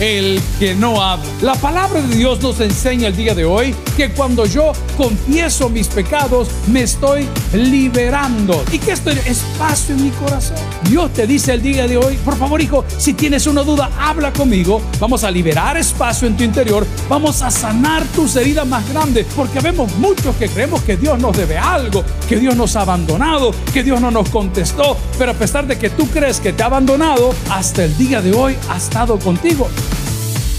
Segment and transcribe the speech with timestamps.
[0.00, 1.24] el que no habla.
[1.40, 5.88] La palabra de Dios nos enseña el día de hoy que cuando yo confieso mis
[5.88, 8.64] pecados, me estoy liberando.
[8.72, 9.18] ¿Y que estoy?
[9.26, 10.56] Espacio en mi corazón.
[10.88, 14.32] Dios te dice el día de hoy, por favor hijo, si tienes una duda, habla
[14.32, 14.80] conmigo.
[14.98, 16.86] Vamos a liberar espacio en tu interior.
[17.08, 19.26] Vamos a sanar tus heridas más grandes.
[19.36, 23.52] Porque vemos muchos que creemos que Dios nos debe algo, que Dios nos ha abandonado,
[23.72, 24.96] que Dios no nos contestó.
[25.18, 28.32] Pero a pesar de que tú crees que te ha abandonado, hasta el día de
[28.32, 29.68] hoy ha estado contigo.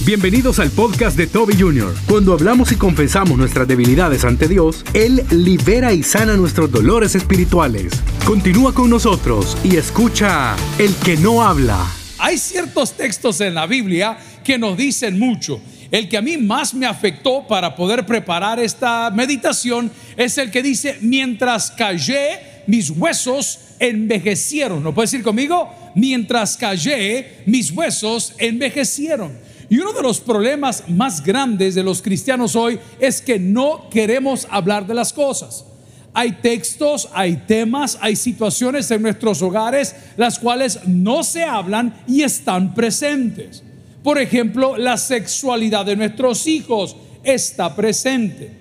[0.05, 1.95] Bienvenidos al podcast de Toby Jr.
[2.09, 7.93] Cuando hablamos y confesamos nuestras debilidades ante Dios, Él libera y sana nuestros dolores espirituales.
[8.25, 11.87] Continúa con nosotros y escucha El que no habla.
[12.17, 15.61] Hay ciertos textos en la Biblia que nos dicen mucho.
[15.89, 20.61] El que a mí más me afectó para poder preparar esta meditación es el que
[20.61, 24.83] dice, mientras callé, mis huesos envejecieron.
[24.83, 25.69] ¿No puedes decir conmigo?
[25.95, 29.42] Mientras callé, mis huesos envejecieron.
[29.69, 34.47] Y uno de los problemas más grandes de los cristianos hoy es que no queremos
[34.49, 35.65] hablar de las cosas.
[36.13, 42.21] Hay textos, hay temas, hay situaciones en nuestros hogares las cuales no se hablan y
[42.21, 43.63] están presentes.
[44.03, 48.51] Por ejemplo, la sexualidad de nuestros hijos está presente.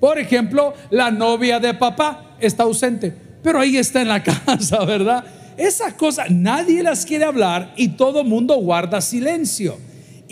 [0.00, 5.24] Por ejemplo, la novia de papá está ausente, pero ahí está en la casa, ¿verdad?
[5.58, 9.76] Esas cosas nadie las quiere hablar y todo mundo guarda silencio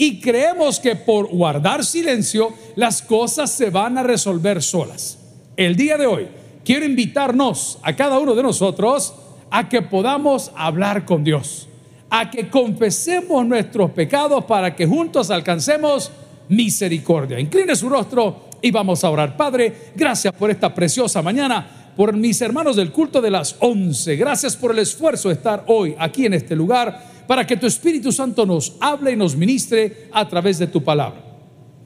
[0.01, 5.19] y creemos que por guardar silencio las cosas se van a resolver solas.
[5.59, 6.27] El día de hoy
[6.65, 9.12] quiero invitarnos a cada uno de nosotros
[9.51, 11.69] a que podamos hablar con Dios,
[12.09, 16.11] a que confesemos nuestros pecados para que juntos alcancemos
[16.48, 17.39] misericordia.
[17.39, 19.37] Incline su rostro y vamos a orar.
[19.37, 24.17] Padre, gracias por esta preciosa mañana, por mis hermanos del culto de las once.
[24.17, 28.11] Gracias por el esfuerzo de estar hoy aquí en este lugar para que tu Espíritu
[28.11, 31.23] Santo nos hable y nos ministre a través de tu palabra.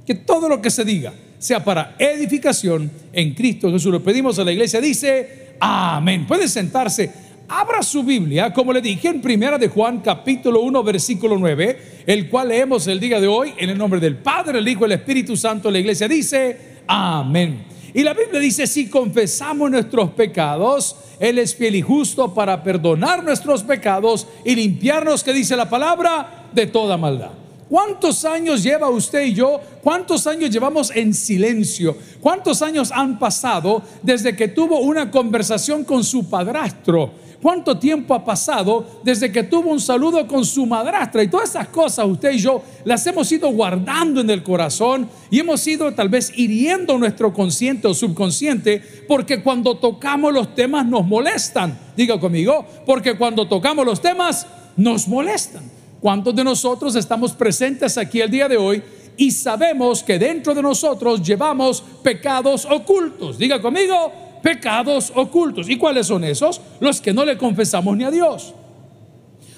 [0.06, 3.92] Que todo lo que se diga sea para edificación en Cristo Jesús.
[3.92, 6.26] Lo pedimos a la iglesia, dice, amén.
[6.26, 7.12] Puede sentarse.
[7.46, 12.30] Abra su Biblia, como le dije en Primera de Juan, capítulo 1, versículo 9, el
[12.30, 15.36] cual leemos el día de hoy en el nombre del Padre, el Hijo el Espíritu
[15.36, 15.70] Santo.
[15.70, 17.73] La iglesia dice, amén.
[17.94, 23.22] Y la Biblia dice, si confesamos nuestros pecados, Él es fiel y justo para perdonar
[23.22, 27.43] nuestros pecados y limpiarnos, que dice la palabra, de toda maldad.
[27.74, 29.60] ¿Cuántos años lleva usted y yo?
[29.82, 31.96] ¿Cuántos años llevamos en silencio?
[32.20, 37.10] ¿Cuántos años han pasado desde que tuvo una conversación con su padrastro?
[37.42, 41.66] cuánto tiempo ha pasado desde que tuvo un saludo con su madrastra y todas esas
[41.68, 46.08] cosas usted y yo las hemos ido guardando en el corazón y hemos ido tal
[46.08, 51.76] vez hiriendo nuestro consciente o subconsciente porque cuando tocamos los temas nos molestan.
[51.96, 54.46] Diga conmigo, porque cuando tocamos los temas
[54.76, 55.73] nos molestan.
[56.04, 58.82] ¿Cuántos de nosotros estamos presentes aquí el día de hoy
[59.16, 63.38] y sabemos que dentro de nosotros llevamos pecados ocultos?
[63.38, 64.12] Diga conmigo,
[64.42, 65.66] pecados ocultos.
[65.70, 66.60] ¿Y cuáles son esos?
[66.78, 68.52] Los que no le confesamos ni a Dios.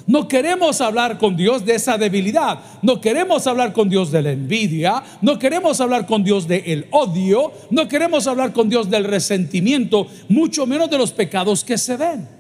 [0.07, 2.61] No queremos hablar con Dios de esa debilidad.
[2.81, 5.03] No queremos hablar con Dios de la envidia.
[5.23, 7.51] No queremos hablar con Dios del odio.
[7.71, 10.07] No queremos hablar con Dios del resentimiento.
[10.29, 12.36] Mucho menos de los pecados que se ven.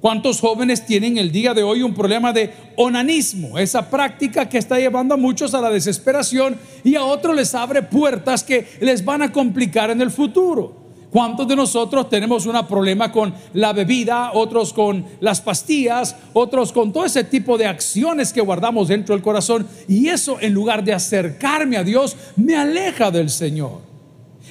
[0.00, 3.58] ¿Cuántos jóvenes tienen el día de hoy un problema de onanismo?
[3.58, 7.82] Esa práctica que está llevando a muchos a la desesperación y a otros les abre
[7.82, 10.72] puertas que les van a complicar en el futuro.
[11.10, 16.92] ¿Cuántos de nosotros tenemos un problema con la bebida, otros con las pastillas, otros con
[16.92, 19.66] todo ese tipo de acciones que guardamos dentro del corazón?
[19.88, 23.87] Y eso en lugar de acercarme a Dios, me aleja del Señor.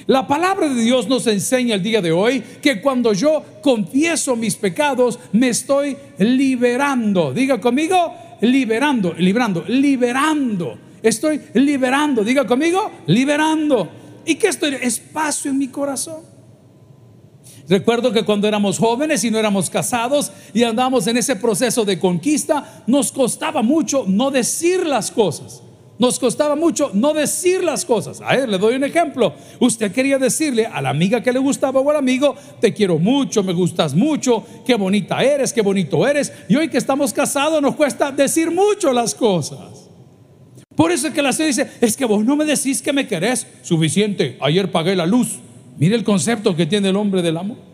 [0.06, 4.56] La palabra de Dios nos enseña el día de hoy que cuando yo confieso mis
[4.56, 7.32] pecados, me estoy liberando.
[7.32, 10.78] Diga conmigo, liberando, liberando, liberando.
[11.02, 12.24] Estoy liberando.
[12.24, 13.88] Diga conmigo, liberando.
[14.24, 14.74] ¿Y qué estoy?
[14.74, 16.22] Espacio en mi corazón.
[17.68, 21.98] Recuerdo que cuando éramos jóvenes y no éramos casados y andábamos en ese proceso de
[21.98, 25.62] conquista, nos costaba mucho no decir las cosas.
[25.98, 28.20] Nos costaba mucho no decir las cosas.
[28.20, 29.34] A ver, le doy un ejemplo.
[29.58, 33.42] Usted quería decirle a la amiga que le gustaba o al amigo, te quiero mucho,
[33.42, 36.32] me gustas mucho, qué bonita eres, qué bonito eres.
[36.48, 39.88] Y hoy que estamos casados nos cuesta decir mucho las cosas.
[40.76, 43.08] Por eso es que la señora dice, es que vos no me decís que me
[43.08, 43.48] querés.
[43.62, 45.40] Suficiente, ayer pagué la luz.
[45.76, 47.67] Mire el concepto que tiene el hombre del amor.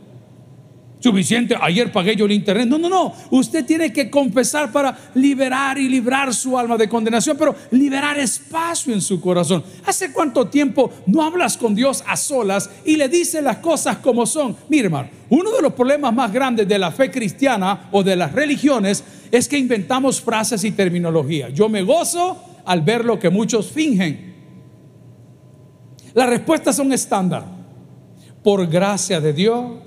[1.05, 2.67] Suficiente, ayer pagué yo el internet.
[2.67, 3.13] No, no, no.
[3.31, 8.95] Usted tiene que confesar para liberar y librar su alma de condenación, pero liberar espacio
[8.95, 9.63] en su corazón.
[9.85, 14.25] ¿Hace cuánto tiempo no hablas con Dios a solas y le dices las cosas como
[14.25, 14.57] son?
[14.71, 18.33] Mire, hermano, uno de los problemas más grandes de la fe cristiana o de las
[18.33, 21.51] religiones es que inventamos frases y terminología.
[21.51, 24.35] Yo me gozo al ver lo que muchos fingen.
[26.15, 27.45] Las respuestas son estándar.
[28.43, 29.84] Por gracia de Dios,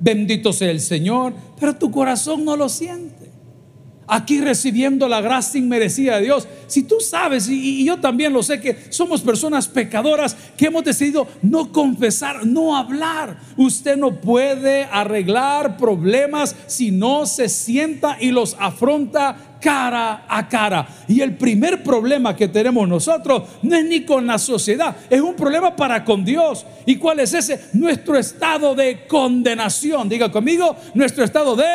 [0.00, 3.17] bendito sea el Señor, pero tu corazón no lo siente.
[4.08, 6.48] Aquí recibiendo la gracia inmerecida de Dios.
[6.66, 11.28] Si tú sabes, y, yo también lo sé, que somos personas pecadoras que hemos decidido
[11.42, 13.38] no confesar, no hablar.
[13.58, 20.88] Usted no puede arreglar problemas si no se sienta y los afronta cara a cara.
[21.06, 25.34] Y el primer problema que tenemos nosotros no es ni con la sociedad, es un
[25.34, 26.64] problema para con Dios.
[26.86, 27.60] ¿Y cuál es ese?
[27.74, 30.08] Nuestro estado de condenación.
[30.08, 31.66] Diga conmigo, nuestro estado de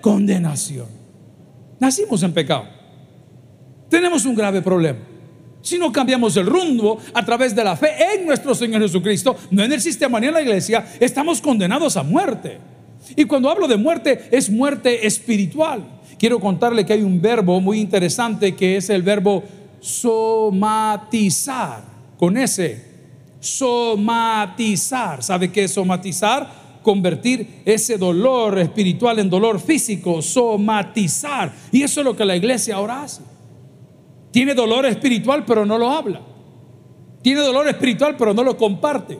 [0.00, 1.01] condenación.
[1.82, 2.64] Nacimos en pecado.
[3.90, 5.00] Tenemos un grave problema.
[5.60, 9.64] Si no cambiamos el rumbo a través de la fe en nuestro Señor Jesucristo, no
[9.64, 12.58] en el sistema ni en la iglesia, estamos condenados a muerte.
[13.16, 15.82] Y cuando hablo de muerte, es muerte espiritual
[16.22, 19.42] quiero contarle que hay un verbo muy interesante que es el verbo
[19.80, 21.82] somatizar,
[22.16, 22.80] con ese,
[23.40, 25.24] somatizar.
[25.24, 26.61] ¿Sabe qué es somatizar?
[26.82, 31.52] Convertir ese dolor espiritual en dolor físico, somatizar.
[31.70, 33.22] Y eso es lo que la iglesia ahora hace.
[34.30, 36.20] Tiene dolor espiritual, pero no lo habla.
[37.22, 39.18] Tiene dolor espiritual, pero no lo comparte.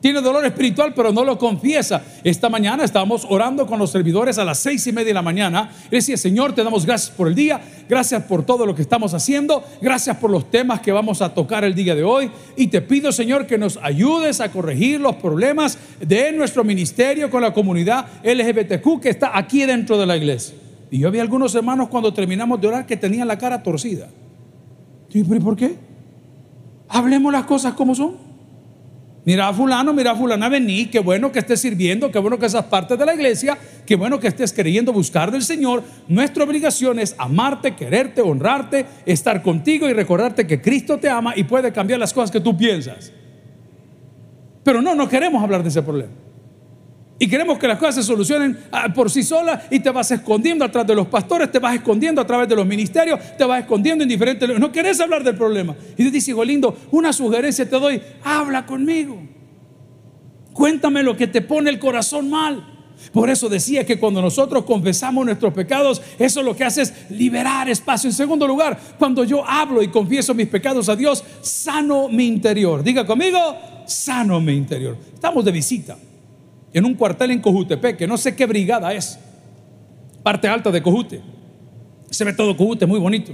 [0.00, 2.02] Tiene dolor espiritual, pero no lo confiesa.
[2.24, 5.70] Esta mañana estábamos orando con los servidores a las seis y media de la mañana.
[5.90, 9.12] Y decía, Señor, te damos gracias por el día, gracias por todo lo que estamos
[9.12, 12.30] haciendo, gracias por los temas que vamos a tocar el día de hoy.
[12.56, 17.42] Y te pido, Señor, que nos ayudes a corregir los problemas de nuestro ministerio con
[17.42, 20.54] la comunidad LGBTQ que está aquí dentro de la iglesia.
[20.90, 24.08] Y yo vi algunos hermanos cuando terminamos de orar que tenían la cara torcida.
[25.12, 25.76] ¿Y por qué?
[26.88, 28.29] Hablemos las cosas como son.
[29.24, 32.48] Mira a fulano, mira a fulana, vení, qué bueno que estés sirviendo, qué bueno que
[32.48, 35.82] seas parte de la iglesia, qué bueno que estés queriendo buscar del Señor.
[36.08, 41.44] Nuestra obligación es amarte, quererte, honrarte, estar contigo y recordarte que Cristo te ama y
[41.44, 43.12] puede cambiar las cosas que tú piensas.
[44.64, 46.12] Pero no, no queremos hablar de ese problema.
[47.22, 50.64] Y queremos que las cosas se solucionen ah, por sí solas y te vas escondiendo
[50.64, 54.02] atrás de los pastores, te vas escondiendo a través de los ministerios, te vas escondiendo
[54.02, 54.58] en diferentes...
[54.58, 55.76] No querés hablar del problema.
[55.98, 59.20] Y te dice, hijo lindo, una sugerencia te doy, habla conmigo.
[60.54, 62.66] Cuéntame lo que te pone el corazón mal.
[63.12, 67.68] Por eso decía que cuando nosotros confesamos nuestros pecados, eso lo que hace es liberar
[67.68, 68.08] espacio.
[68.08, 72.82] En segundo lugar, cuando yo hablo y confieso mis pecados a Dios, sano mi interior.
[72.82, 74.96] Diga conmigo, sano mi interior.
[75.12, 75.98] Estamos de visita
[76.72, 79.18] en un cuartel en Cojutepec, que no sé qué brigada es,
[80.22, 81.20] parte alta de Cojute.
[82.10, 83.32] Se ve todo Cojute, muy bonito.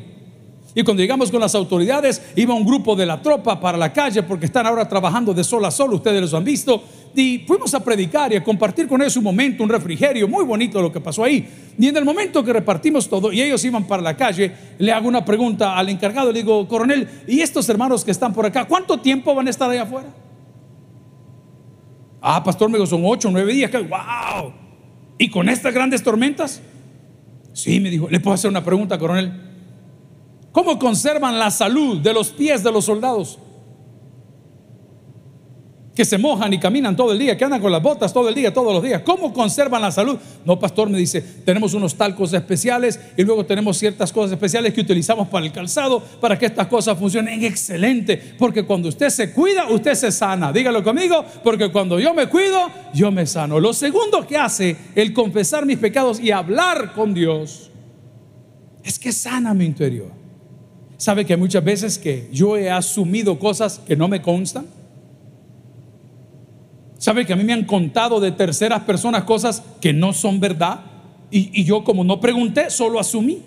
[0.79, 4.23] Y cuando llegamos con las autoridades, iba un grupo de la tropa para la calle
[4.23, 6.83] porque están ahora trabajando de sol a sol, ustedes los han visto.
[7.15, 10.83] Y fuimos a predicar y a compartir con ellos un momento, un refrigerio, muy bonito
[10.83, 11.49] lo que pasó ahí.
[11.79, 15.09] Y en el momento que repartimos todo y ellos iban para la calle, le hago
[15.09, 18.99] una pregunta al encargado, le digo, coronel, ¿y estos hermanos que están por acá, cuánto
[18.99, 20.09] tiempo van a estar allá afuera?
[22.29, 23.71] Ah, pastor, me dijo, son ocho, nueve días.
[23.71, 24.53] ¡Wow!
[25.17, 26.61] ¿Y con estas grandes tormentas?
[27.53, 29.33] Sí, me dijo, le puedo hacer una pregunta, coronel.
[30.51, 33.39] ¿Cómo conservan la salud de los pies de los soldados?
[35.97, 38.35] Que se mojan y caminan todo el día, que andan con las botas todo el
[38.35, 39.01] día, todos los días.
[39.01, 40.19] ¿Cómo conservan la salud?
[40.45, 44.83] No, pastor, me dice, tenemos unos talcos especiales y luego tenemos ciertas cosas especiales que
[44.83, 48.35] utilizamos para el calzado, para que estas cosas funcionen excelente.
[48.39, 50.53] Porque cuando usted se cuida, usted se sana.
[50.53, 53.59] Dígalo conmigo, porque cuando yo me cuido, yo me sano.
[53.59, 57.71] Lo segundo que hace el confesar mis pecados y hablar con Dios
[58.85, 60.11] es que sana mi interior.
[60.99, 64.67] ¿Sabe que muchas veces que yo he asumido cosas que no me constan?
[67.07, 70.81] ¿Sabe que a mí me han contado de terceras personas cosas que no son verdad?
[71.31, 73.45] Y, y yo como no pregunté, solo asumí.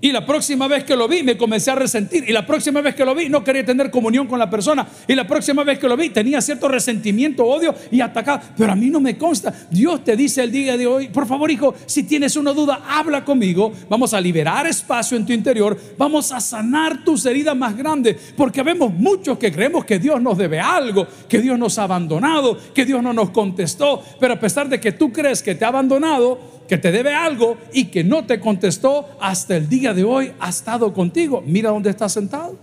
[0.00, 2.24] Y la próxima vez que lo vi me comencé a resentir.
[2.28, 4.86] Y la próxima vez que lo vi no quería tener comunión con la persona.
[5.08, 8.40] Y la próxima vez que lo vi tenía cierto resentimiento, odio y atacado.
[8.56, 9.52] Pero a mí no me consta.
[9.70, 13.24] Dios te dice el día de hoy, por favor hijo, si tienes una duda, habla
[13.24, 13.72] conmigo.
[13.88, 15.76] Vamos a liberar espacio en tu interior.
[15.98, 18.16] Vamos a sanar tus heridas más grandes.
[18.36, 22.56] Porque vemos muchos que creemos que Dios nos debe algo, que Dios nos ha abandonado,
[22.72, 24.00] que Dios no nos contestó.
[24.20, 27.56] Pero a pesar de que tú crees que te ha abandonado, que te debe algo
[27.72, 31.42] y que no te contestó hasta el día de hoy, ha estado contigo.
[31.44, 32.56] Mira dónde está sentado.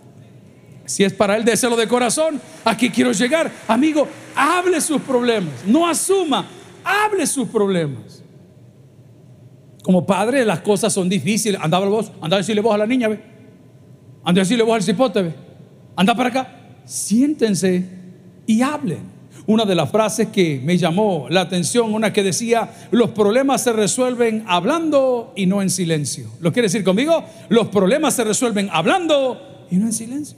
[0.86, 2.40] Si es para él, déselo de corazón.
[2.64, 3.52] Aquí quiero llegar.
[3.68, 5.66] Amigo, hable sus problemas.
[5.66, 6.46] No asuma,
[6.84, 8.24] hable sus problemas.
[9.82, 11.60] Como padre, las cosas son difíciles.
[11.62, 13.20] Anda vos, anda a decirle vos a la niña, ve.
[14.24, 15.34] Anda a decirle vos al cipote, ve.
[15.96, 16.56] Anda para acá.
[16.86, 17.84] Siéntense
[18.46, 19.15] y hablen.
[19.48, 23.74] Una de las frases que me llamó la atención, una que decía, los problemas se
[23.74, 26.30] resuelven hablando y no en silencio.
[26.40, 27.24] ¿Lo quiere decir conmigo?
[27.50, 30.38] Los problemas se resuelven hablando y no en silencio.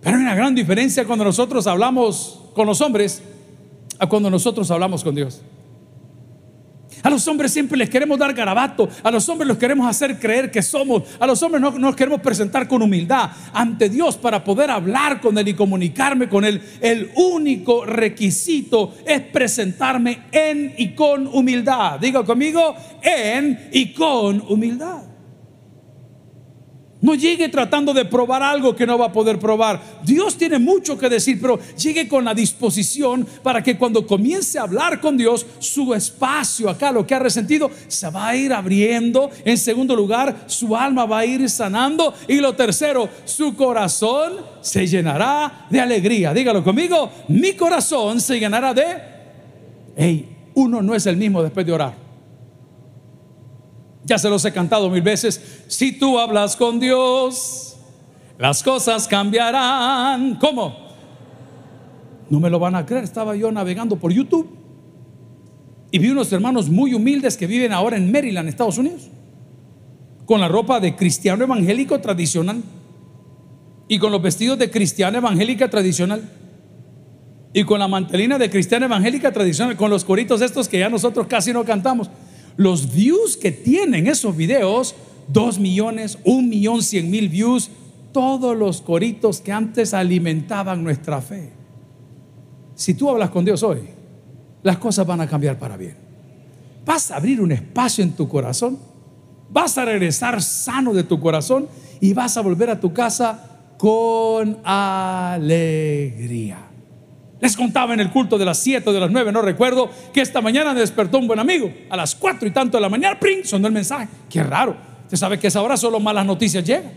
[0.00, 3.22] Pero hay una gran diferencia cuando nosotros hablamos con los hombres
[3.98, 5.42] a cuando nosotros hablamos con Dios.
[7.02, 10.50] A los hombres siempre les queremos dar garabato, a los hombres los queremos hacer creer
[10.50, 14.70] que somos, a los hombres no nos queremos presentar con humildad ante Dios para poder
[14.70, 16.60] hablar con Él y comunicarme con Él.
[16.80, 21.98] El único requisito es presentarme en y con humildad.
[22.00, 25.07] Diga conmigo, en y con humildad.
[27.00, 29.80] No llegue tratando de probar algo que no va a poder probar.
[30.04, 34.62] Dios tiene mucho que decir, pero llegue con la disposición para que cuando comience a
[34.62, 39.30] hablar con Dios, su espacio acá, lo que ha resentido, se va a ir abriendo.
[39.44, 42.14] En segundo lugar, su alma va a ir sanando.
[42.26, 46.34] Y lo tercero, su corazón se llenará de alegría.
[46.34, 48.84] Dígalo conmigo, mi corazón se llenará de...
[49.96, 52.07] Hey, uno no es el mismo después de orar.
[54.08, 55.38] Ya se los he cantado mil veces.
[55.68, 57.76] Si tú hablas con Dios,
[58.38, 60.36] las cosas cambiarán.
[60.36, 60.74] ¿Cómo?
[62.30, 63.04] No me lo van a creer.
[63.04, 64.48] Estaba yo navegando por YouTube
[65.90, 69.10] y vi unos hermanos muy humildes que viven ahora en Maryland, Estados Unidos,
[70.24, 72.62] con la ropa de cristiano evangélico tradicional
[73.88, 76.22] y con los vestidos de cristiana evangélica tradicional
[77.52, 81.26] y con la mantelina de cristiana evangélica tradicional, con los coritos estos que ya nosotros
[81.26, 82.08] casi no cantamos
[82.58, 84.96] los views que tienen esos videos,
[85.28, 87.70] dos millones, un millón, cien mil views,
[88.12, 91.52] todos los coritos que antes alimentaban nuestra fe.
[92.74, 93.82] Si tú hablas con Dios hoy,
[94.64, 95.94] las cosas van a cambiar para bien.
[96.84, 98.76] Vas a abrir un espacio en tu corazón,
[99.50, 101.68] vas a regresar sano de tu corazón
[102.00, 106.67] y vas a volver a tu casa con alegría.
[107.40, 110.20] Les contaba en el culto de las 7 o de las 9, no recuerdo, que
[110.20, 111.72] esta mañana me despertó un buen amigo.
[111.88, 113.44] A las 4 y tanto de la mañana, ¡pring!
[113.44, 114.08] sonó el mensaje.
[114.28, 114.76] Qué raro.
[115.04, 116.92] Usted sabe que a esa hora solo malas noticias llegan.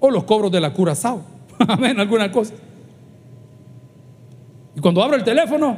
[0.00, 1.22] O los cobros de la curazao.
[1.68, 2.54] Amén, alguna cosa.
[4.74, 5.76] Y cuando abro el teléfono,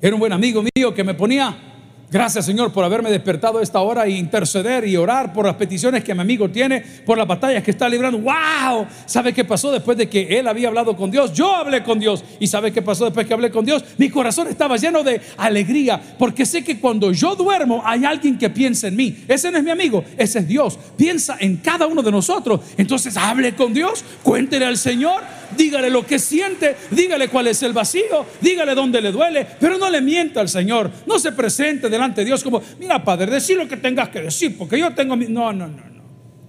[0.00, 1.65] era un buen amigo mío que me ponía
[2.08, 6.04] Gracias Señor por haberme despertado a esta hora e interceder y orar por las peticiones
[6.04, 8.18] que mi amigo tiene, por las batallas que está librando.
[8.18, 8.86] ¡Wow!
[9.06, 11.32] ¿Sabe qué pasó después de que él había hablado con Dios?
[11.32, 12.22] Yo hablé con Dios.
[12.38, 13.84] ¿Y sabe qué pasó después que hablé con Dios?
[13.98, 18.50] Mi corazón estaba lleno de alegría porque sé que cuando yo duermo hay alguien que
[18.50, 19.24] piensa en mí.
[19.26, 20.78] Ese no es mi amigo, ese es Dios.
[20.96, 22.60] Piensa en cada uno de nosotros.
[22.76, 25.22] Entonces hable con Dios, cuéntele al Señor,
[25.56, 29.90] dígale lo que siente, dígale cuál es el vacío, dígale dónde le duele, pero no
[29.90, 30.90] le mienta al Señor.
[31.06, 34.56] No se presente delante de Dios como, mira, Padre, decir lo que tengas que decir,
[34.56, 35.26] porque yo tengo mi...
[35.26, 36.02] No, no, no, no.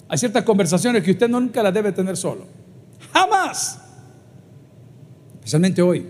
[0.09, 2.47] Hay ciertas conversaciones que usted nunca las debe tener solo.
[3.13, 3.79] Jamás.
[5.35, 6.05] Especialmente hoy.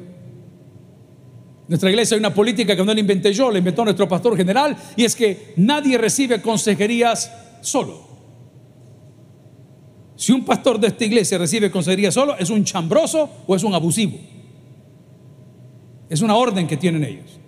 [1.68, 4.78] Nuestra iglesia hay una política que no la inventé yo, la inventó nuestro pastor general,
[4.96, 8.07] y es que nadie recibe consejerías solo.
[10.18, 13.74] Si un pastor de esta iglesia recibe consejería solo, es un chambroso o es un
[13.76, 14.18] abusivo.
[16.10, 17.40] Es una orden que tienen ellos.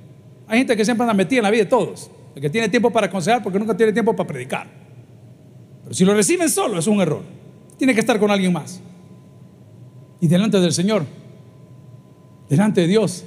[0.48, 2.92] Hay gente que siempre anda metida en la vida de todos, el que tiene tiempo
[2.92, 4.68] para aconsejar porque nunca tiene tiempo para predicar.
[5.84, 7.24] Pero si lo reciben solo, es un error.
[7.76, 8.80] Tiene que estar con alguien más.
[10.22, 11.06] Y delante del Señor,
[12.50, 13.24] delante de Dios,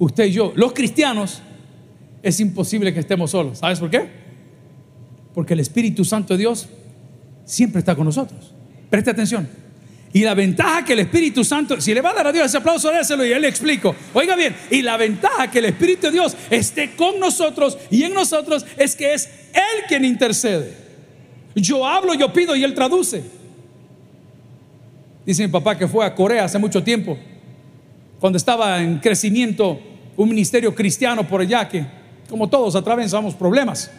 [0.00, 1.40] usted y yo, los cristianos,
[2.20, 3.58] es imposible que estemos solos.
[3.58, 4.08] ¿Sabes por qué?
[5.34, 6.68] Porque el Espíritu Santo de Dios
[7.50, 8.54] siempre está con nosotros.
[8.88, 9.48] Preste atención.
[10.12, 12.58] Y la ventaja que el Espíritu Santo, si le va a dar a Dios ese
[12.58, 13.94] aplauso, déselo y él le explico.
[14.12, 18.14] Oiga bien, y la ventaja que el Espíritu de Dios esté con nosotros y en
[18.14, 20.74] nosotros es que es Él quien intercede.
[21.54, 23.22] Yo hablo, yo pido y Él traduce.
[25.24, 27.16] Dice mi papá que fue a Corea hace mucho tiempo,
[28.18, 29.80] cuando estaba en crecimiento
[30.16, 31.86] un ministerio cristiano por allá que,
[32.28, 33.90] como todos, atravesamos problemas.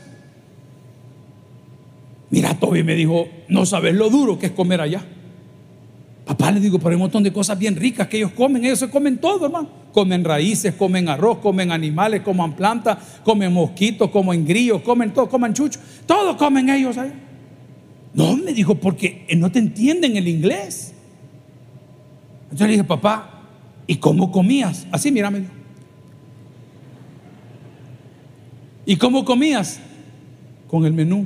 [2.31, 5.03] Mira, Toby me dijo, no sabes lo duro que es comer allá.
[6.25, 8.83] Papá le digo, pero hay un montón de cosas bien ricas que ellos comen, ellos
[8.89, 9.67] comen todo, hermano.
[9.91, 15.53] Comen raíces, comen arroz, comen animales, comen plantas, comen mosquitos, comen grillos, comen todo, comen
[15.53, 17.13] chucho, todo comen ellos allá.
[18.13, 20.93] No, me dijo, porque no te entienden el inglés.
[22.43, 23.41] Entonces le dije, papá,
[23.88, 24.88] ¿y cómo comías?
[24.89, 25.47] Así, mírame.
[28.85, 29.81] ¿Y cómo comías?
[30.69, 31.25] Con el menú.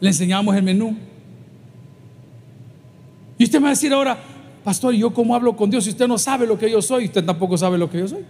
[0.00, 0.96] Le enseñamos el menú.
[3.38, 4.18] Y usted me va a decir ahora,
[4.64, 7.06] pastor, ¿yo cómo hablo con Dios si usted no sabe lo que yo soy?
[7.06, 8.24] Usted tampoco sabe lo que yo soy.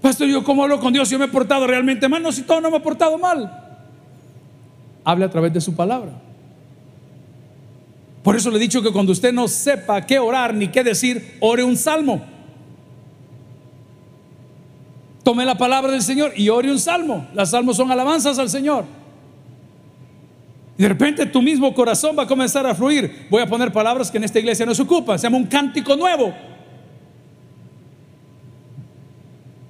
[0.00, 2.22] Pastor, ¿yo cómo hablo con Dios si yo me he portado realmente mal?
[2.22, 3.50] No, si todo no me ha portado mal.
[5.04, 6.12] Hable a través de su palabra.
[8.22, 11.36] Por eso le he dicho que cuando usted no sepa qué orar ni qué decir,
[11.40, 12.22] ore un salmo.
[15.22, 17.28] Tome la palabra del Señor y ore un salmo.
[17.34, 18.84] Las salmos son alabanzas al Señor.
[20.80, 23.26] De repente tu mismo corazón va a comenzar a fluir.
[23.28, 25.18] Voy a poner palabras que en esta iglesia no se ocupan.
[25.18, 26.32] Se llama un cántico nuevo.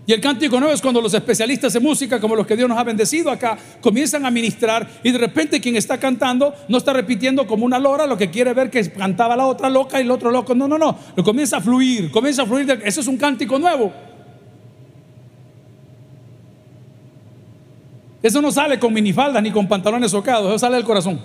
[0.06, 2.78] Y el cántico nuevo es cuando los especialistas en música, como los que Dios nos
[2.78, 7.44] ha bendecido acá, comienzan a ministrar y de repente quien está cantando no está repitiendo
[7.44, 10.30] como una lora lo que quiere ver que cantaba la otra loca y el otro
[10.30, 10.54] loco.
[10.54, 10.96] No, no, no.
[11.16, 12.82] Lo comienza a fluir, comienza a fluir.
[12.84, 13.92] Eso es un cántico nuevo.
[18.22, 21.20] Eso no sale con minifaldas ni con pantalones socados, eso sale del corazón.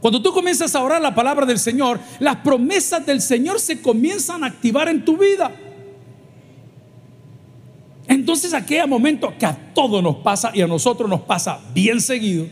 [0.00, 4.42] Cuando tú comienzas a orar la palabra del Señor, las promesas del Señor se comienzan
[4.42, 5.52] a activar en tu vida.
[8.06, 12.46] Entonces aquel momento que a todos nos pasa y a nosotros nos pasa bien seguido,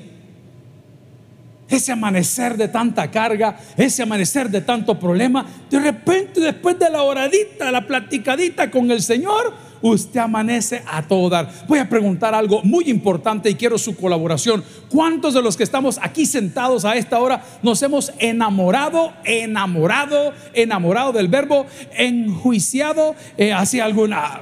[1.69, 7.03] ese amanecer de tanta carga, ese amanecer de tanto problema, de repente después de la
[7.03, 11.51] oradita, la platicadita con el Señor, usted amanece a todo dar.
[11.67, 14.65] Voy a preguntar algo muy importante y quiero su colaboración.
[14.89, 21.13] ¿Cuántos de los que estamos aquí sentados a esta hora nos hemos enamorado, enamorado, enamorado
[21.13, 21.67] del verbo,
[21.97, 24.41] enjuiciado eh, hacia alguna...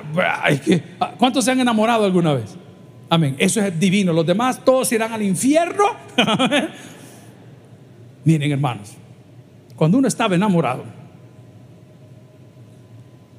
[1.18, 2.56] ¿Cuántos se han enamorado alguna vez?
[3.08, 3.36] Amén.
[3.38, 4.12] Eso es divino.
[4.12, 5.84] Los demás todos irán al infierno.
[8.24, 8.94] Miren hermanos,
[9.76, 10.84] cuando uno estaba enamorado,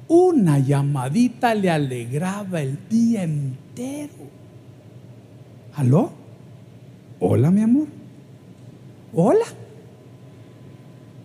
[0.08, 4.28] una llamadita le alegraba el día entero.
[5.74, 6.10] ¿Aló?
[7.20, 7.86] Hola, mi amor.
[9.12, 9.44] Hola.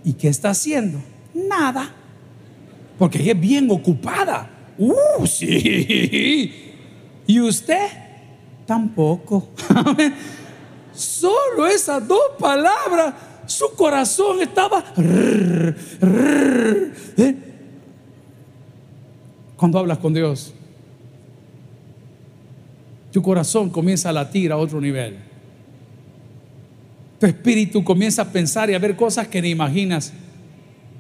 [0.04, 1.00] ¿Y qué está haciendo?
[1.34, 1.92] Nada.
[3.00, 4.50] Porque ella es bien ocupada.
[4.78, 6.52] Uh, sí.
[7.26, 7.88] ¿Y usted?
[8.66, 9.50] Tampoco.
[10.94, 13.14] Solo esas dos palabras,
[13.46, 14.84] su corazón estaba...
[19.58, 20.54] cuando hablas con Dios.
[23.12, 25.18] Tu corazón comienza a latir a otro nivel.
[27.20, 30.12] Tu espíritu comienza a pensar y a ver cosas que ni imaginas.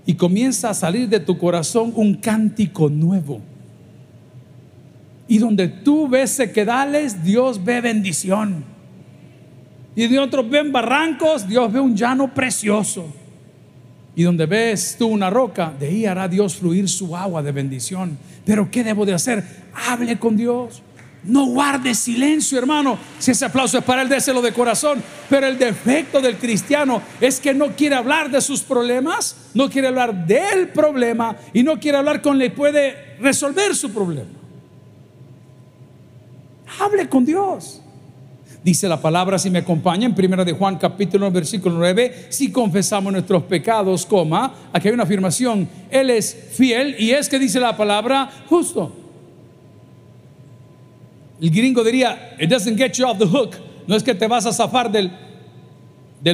[0.05, 3.41] Y comienza a salir de tu corazón un cántico nuevo.
[5.27, 8.63] Y donde tú ves sequedales, Dios ve bendición.
[9.95, 13.22] Y de otros ven barrancos, Dios ve un llano precioso.
[14.15, 18.17] Y donde ves tú una roca, de ahí hará Dios fluir su agua de bendición.
[18.45, 19.43] Pero ¿qué debo de hacer?
[19.73, 20.83] Hable con Dios.
[21.23, 22.97] No guarde silencio, hermano.
[23.17, 25.01] Si ese aplauso es para él, déselo de corazón.
[25.29, 29.87] Pero el defecto del cristiano es que no quiere hablar de sus problemas, no quiere
[29.87, 34.29] hablar del problema y no quiere hablar con le puede resolver su problema.
[36.79, 37.82] Hable con Dios.
[38.63, 43.43] Dice la palabra, si me acompañan, primero de Juan capítulo versículo 9, si confesamos nuestros
[43.43, 48.29] pecados, coma, aquí hay una afirmación, Él es fiel y es que dice la palabra
[48.47, 48.95] justo.
[51.41, 54.45] El gringo diría, it doesn't get you off the hook, no es que te vas
[54.45, 55.11] a zafar del,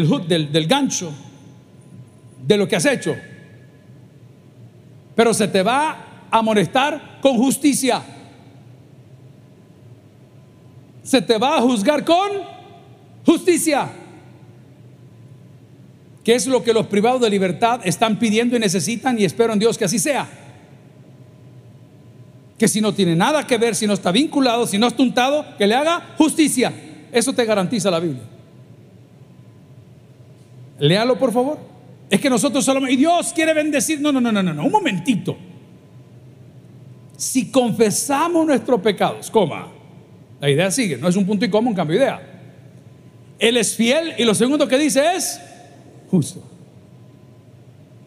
[0.05, 1.11] hook, del, del gancho,
[2.45, 3.15] de lo que has hecho,
[5.15, 8.03] pero se te va a amonestar con justicia
[11.09, 12.29] se te va a juzgar con
[13.25, 13.89] justicia.
[16.23, 19.57] Que es lo que los privados de libertad están pidiendo y necesitan y espero en
[19.57, 20.29] Dios que así sea.
[22.59, 25.57] Que si no tiene nada que ver, si no está vinculado, si no está untado,
[25.57, 26.71] que le haga justicia.
[27.11, 28.21] Eso te garantiza la Biblia.
[30.77, 31.57] Léalo por favor.
[32.07, 33.99] Es que nosotros solamente, y Dios quiere bendecir.
[33.99, 35.35] No, no, no, no, no, un momentito.
[37.17, 39.78] Si confesamos nuestros pecados, coma,
[40.39, 42.21] la idea sigue, no es un punto y coma, un cambio de idea.
[43.39, 45.39] Él es fiel y lo segundo que dice es
[46.09, 46.43] justo.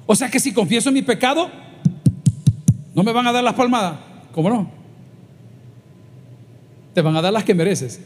[0.06, 1.50] O sea que si confieso mi pecado,
[2.94, 3.98] no me van a dar las palmadas.
[4.32, 4.70] ¿Cómo no?
[6.94, 8.00] Te van a dar las que mereces.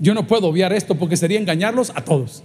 [0.00, 2.42] Yo no puedo obviar esto porque sería engañarlos a todos.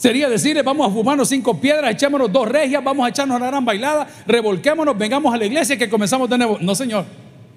[0.00, 3.62] Sería decirle, vamos a fumarnos cinco piedras, echémonos dos regias, vamos a echarnos una gran
[3.62, 6.56] bailada, revolquémonos, vengamos a la iglesia que comenzamos de nuevo.
[6.58, 7.04] No, Señor.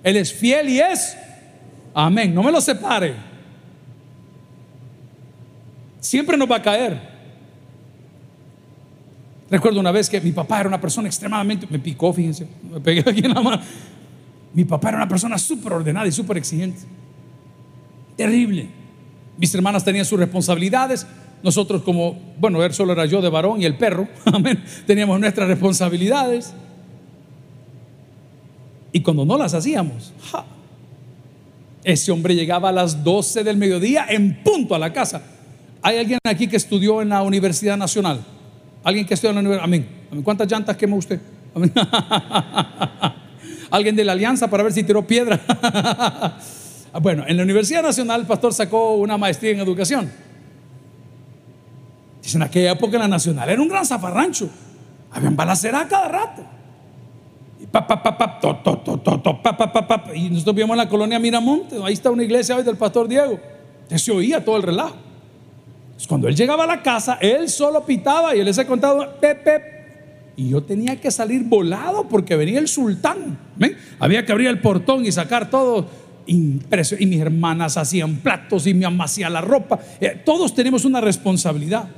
[0.03, 1.15] Él es fiel y es.
[1.93, 2.35] Amén.
[2.35, 3.13] No me lo separe.
[6.01, 6.99] Siempre nos va a caer.
[9.49, 13.09] Recuerdo una vez que mi papá era una persona extremadamente, me picó, fíjense, me pegué
[13.09, 13.61] aquí en la mano.
[14.53, 16.81] Mi papá era una persona súper ordenada y súper exigente.
[18.17, 18.67] Terrible.
[19.37, 21.07] Mis hermanas tenían sus responsabilidades,
[21.43, 25.47] nosotros como, bueno, él solo era yo de varón y el perro, amén, teníamos nuestras
[25.47, 26.53] responsabilidades.
[28.93, 30.13] Y cuando no las hacíamos,
[31.83, 35.21] Ese hombre llegaba a las 12 del mediodía en punto a la casa.
[35.81, 38.23] ¿Hay alguien aquí que estudió en la Universidad Nacional?
[38.85, 39.65] ¿Alguien que estudió en la Universidad?
[39.65, 40.23] Amén.
[40.23, 41.19] ¿Cuántas llantas quemó usted?
[43.69, 45.41] ¿Alguien de la Alianza para ver si tiró piedra?
[47.01, 50.09] bueno, en la Universidad Nacional el pastor sacó una maestría en educación.
[52.23, 54.49] Dicen, en aquella época la Nacional era un gran zafarrancho.
[55.11, 56.43] Habían balacera cada rato.
[60.15, 63.39] Y nosotros vimos en la colonia Miramonte, ahí está una iglesia hoy del pastor Diego.
[63.93, 64.95] Se oía todo el relajo.
[66.07, 69.73] cuando él llegaba a la casa, él solo pitaba y él se contaba, Pepe.
[70.35, 73.37] Y yo tenía que salir volado porque venía el sultán.
[73.99, 75.85] Había que abrir el portón y sacar todo.
[76.25, 76.95] Impreso.
[76.97, 79.79] Y mis hermanas hacían platos y mi mamá hacía la ropa.
[79.99, 81.89] Eh, todos tenemos una responsabilidad.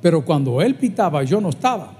[0.00, 1.92] Pero cuando él pitaba, yo no estaba.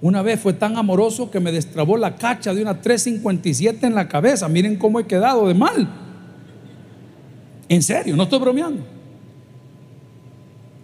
[0.00, 4.06] Una vez fue tan amoroso que me destrabó la cacha de una 357 en la
[4.06, 4.48] cabeza.
[4.48, 5.88] Miren cómo he quedado de mal.
[7.68, 8.84] En serio, no estoy bromeando.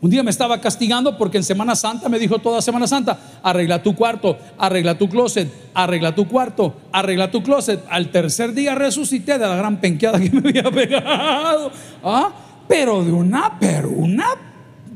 [0.01, 3.83] Un día me estaba castigando porque en Semana Santa me dijo toda Semana Santa, arregla
[3.83, 7.85] tu cuarto, arregla tu closet, arregla tu cuarto, arregla tu closet.
[7.91, 11.71] Al tercer día resucité de la gran penqueada que me había pegado.
[12.03, 12.31] ¿Ah?
[12.67, 14.50] Pero de una, pero una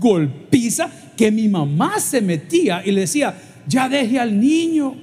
[0.04, 3.34] golpiza que mi mamá se metía y le decía,
[3.66, 4.94] ya deje al niño.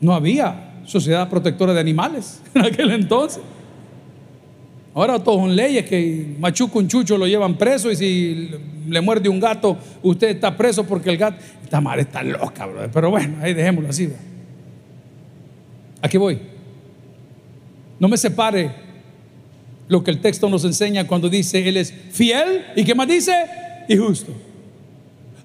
[0.00, 3.42] No había sociedad protectora de animales en aquel entonces.
[4.94, 8.50] Ahora todos son leyes que machuco un chucho lo llevan preso y si
[8.88, 13.10] le muerde un gato, usted está preso porque el gato está mal, está loca, Pero
[13.10, 14.08] bueno, ahí dejémoslo así.
[16.00, 16.38] Aquí voy.
[17.98, 18.85] No me separe
[19.88, 23.32] lo que el texto nos enseña cuando dice Él es fiel y qué más dice
[23.88, 24.32] y justo.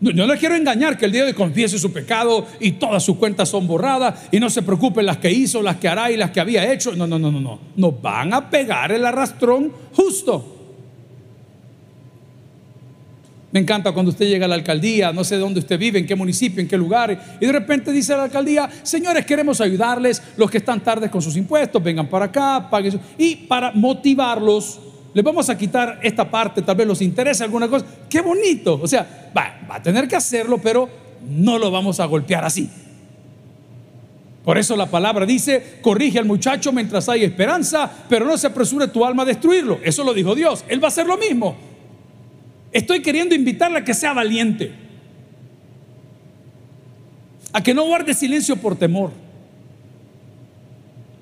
[0.01, 3.17] Yo no le quiero engañar que el día de confiese su pecado y todas sus
[3.17, 6.31] cuentas son borradas y no se preocupe las que hizo, las que hará y las
[6.31, 6.95] que había hecho.
[6.95, 7.59] No, no, no, no, no.
[7.75, 10.60] Nos van a pegar el arrastrón justo.
[13.51, 16.15] Me encanta cuando usted llega a la alcaldía, no sé dónde usted vive, en qué
[16.15, 20.59] municipio, en qué lugar, y de repente dice la alcaldía, señores, queremos ayudarles, los que
[20.59, 22.99] están tarde con sus impuestos, vengan para acá, paguen.
[23.17, 24.79] Y para motivarlos,
[25.13, 27.85] le vamos a quitar esta parte, tal vez los interese alguna cosa.
[28.09, 28.79] Qué bonito.
[28.81, 30.87] O sea, va, va a tener que hacerlo, pero
[31.29, 32.69] no lo vamos a golpear así.
[34.45, 38.87] Por eso la palabra dice, corrige al muchacho mientras hay esperanza, pero no se apresure
[38.87, 39.79] tu alma a destruirlo.
[39.83, 40.63] Eso lo dijo Dios.
[40.69, 41.70] Él va a hacer lo mismo.
[42.71, 44.71] Estoy queriendo invitarle a que sea valiente.
[47.53, 49.11] A que no guarde silencio por temor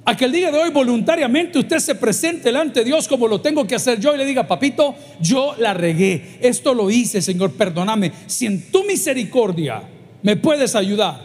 [0.09, 3.41] a que el día de hoy voluntariamente usted se presente delante de Dios como lo
[3.41, 7.51] tengo que hacer yo y le diga, papito, yo la regué, esto lo hice, Señor,
[7.51, 8.11] perdóname.
[8.25, 9.83] Si en tu misericordia
[10.23, 11.21] me puedes ayudar,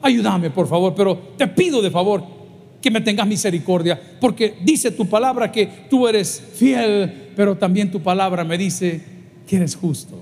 [0.00, 2.22] ayúdame, por favor, pero te pido de favor
[2.80, 8.00] que me tengas misericordia, porque dice tu palabra que tú eres fiel, pero también tu
[8.00, 9.00] palabra me dice
[9.48, 10.20] que eres justo.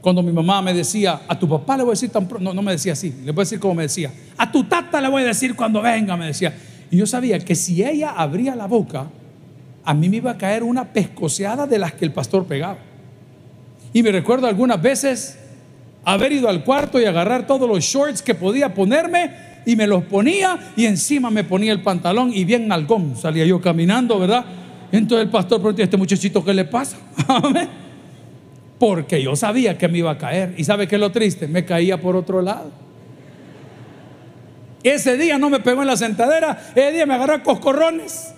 [0.00, 2.52] Cuando mi mamá me decía, a tu papá le voy a decir tan pronto, no,
[2.52, 5.08] no me decía así, le voy a decir como me decía, a tu tata le
[5.08, 6.52] voy a decir cuando venga, me decía.
[6.90, 9.06] Y yo sabía que si ella abría la boca,
[9.84, 12.78] a mí me iba a caer una pescoseada de las que el pastor pegaba.
[13.92, 15.38] Y me recuerdo algunas veces
[16.04, 19.30] haber ido al cuarto y agarrar todos los shorts que podía ponerme
[19.64, 23.60] y me los ponía y encima me ponía el pantalón y bien nalgón salía yo
[23.60, 24.44] caminando, ¿verdad?
[24.92, 26.98] Entonces el pastor preguntó, ¿este muchachito qué le pasa?
[28.78, 30.54] Porque yo sabía que me iba a caer.
[30.58, 31.48] ¿Y sabe qué es lo triste?
[31.48, 32.70] Me caía por otro lado.
[34.82, 38.34] Ese día no me pegó en la sentadera, ese día me agarró a coscorrones.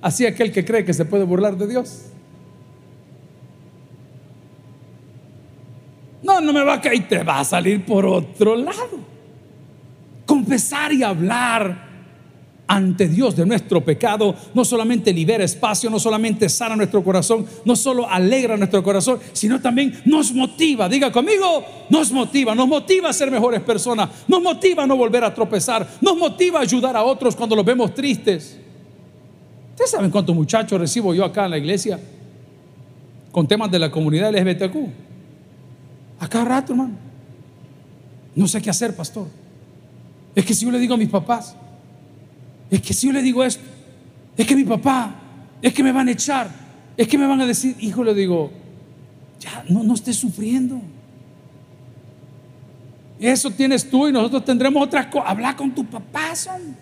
[0.00, 2.06] Así aquel que cree que se puede burlar de Dios.
[6.22, 9.00] No, no me va a caer, te va a salir por otro lado.
[10.26, 11.89] Confesar y hablar
[12.70, 17.74] ante Dios de nuestro pecado, no solamente libera espacio, no solamente sana nuestro corazón, no
[17.74, 23.12] solo alegra nuestro corazón, sino también nos motiva, diga conmigo, nos motiva, nos motiva a
[23.12, 27.02] ser mejores personas, nos motiva a no volver a tropezar, nos motiva a ayudar a
[27.02, 28.56] otros cuando los vemos tristes.
[29.70, 31.98] ¿Ustedes saben cuántos muchachos recibo yo acá en la iglesia
[33.32, 34.76] con temas de la comunidad LGBTQ?
[36.20, 36.94] Acá rato, hermano.
[38.36, 39.26] No sé qué hacer, pastor.
[40.36, 41.56] Es que si yo le digo a mis papás,
[42.70, 43.62] es que si yo le digo esto,
[44.36, 45.14] es que mi papá,
[45.60, 46.50] es que me van a echar,
[46.96, 48.50] es que me van a decir, hijo, le digo,
[49.40, 50.80] ya no, no estés sufriendo.
[53.18, 55.30] Eso tienes tú y nosotros tendremos otras cosas.
[55.30, 56.76] Habla con tu papá, son.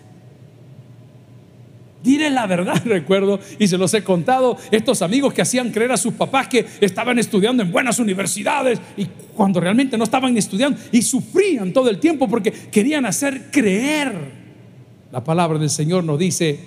[2.01, 5.97] Diré la verdad, recuerdo, y se los he contado, estos amigos que hacían creer a
[5.97, 11.01] sus papás que estaban estudiando en buenas universidades y cuando realmente no estaban estudiando y
[11.01, 14.38] sufrían todo el tiempo porque querían hacer creer.
[15.11, 16.59] La palabra del Señor nos dice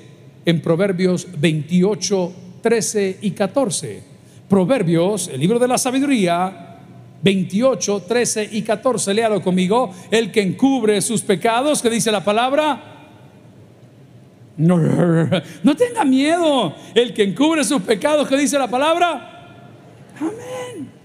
[0.45, 4.03] en Proverbios 28, 13 y 14.
[4.49, 6.79] Proverbios, el libro de la sabiduría,
[7.23, 9.15] 28, 13 y 14.
[9.15, 9.93] Léalo conmigo.
[10.11, 12.93] El que encubre sus pecados, que dice la palabra,
[14.57, 14.77] no,
[15.63, 16.75] no tenga miedo.
[16.95, 19.29] El que encubre sus pecados, que dice la palabra.
[20.19, 21.02] Amén.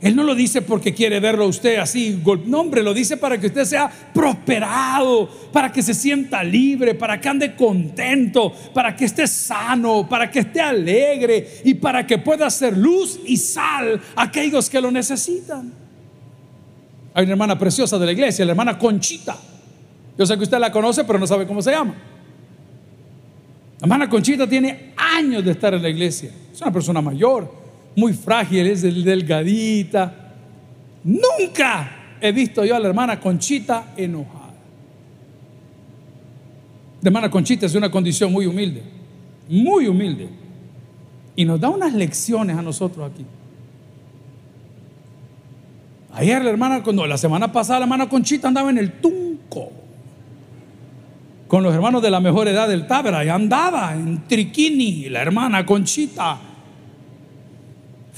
[0.00, 3.38] Él no lo dice porque quiere verlo a usted así, no hombre, lo dice para
[3.38, 9.04] que usted sea prosperado, para que se sienta libre, para que ande contento, para que
[9.04, 14.22] esté sano, para que esté alegre y para que pueda ser luz y sal a
[14.22, 15.70] aquellos que lo necesitan.
[17.12, 19.36] Hay una hermana preciosa de la iglesia, la hermana Conchita.
[20.16, 21.94] Yo sé que usted la conoce, pero no sabe cómo se llama.
[23.80, 26.30] La hermana Conchita tiene años de estar en la iglesia.
[26.52, 27.52] Es una persona mayor,
[27.96, 30.12] muy frágil, es delgadita.
[31.04, 34.54] Nunca he visto yo a la hermana Conchita enojada.
[37.02, 38.82] La hermana Conchita es una condición muy humilde,
[39.48, 40.28] muy humilde.
[41.34, 43.24] Y nos da unas lecciones a nosotros aquí.
[46.12, 49.70] Ayer la hermana, cuando la semana pasada la hermana Conchita andaba en el Tunco
[51.48, 55.64] con los hermanos de la mejor edad del Tábera y andaba en Triquini, la hermana
[55.64, 56.38] Conchita.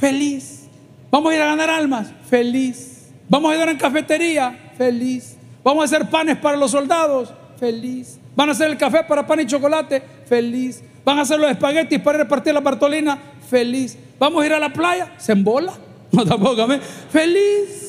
[0.03, 0.65] Feliz.
[1.13, 2.09] Vamos a ir a ganar almas.
[2.29, 3.13] Feliz.
[3.29, 4.73] Vamos a ir en cafetería.
[4.77, 5.37] Feliz.
[5.63, 7.33] Vamos a hacer panes para los soldados.
[7.57, 8.19] Feliz.
[8.35, 10.03] Van a hacer el café para pan y chocolate.
[10.27, 10.83] Feliz.
[11.05, 13.17] Van a hacer los espaguetis para repartir la Bartolina.
[13.49, 13.97] Feliz.
[14.19, 15.15] Vamos a ir a la playa.
[15.19, 15.73] Se embola.
[16.11, 16.67] No tampoco.
[17.09, 17.82] Feliz.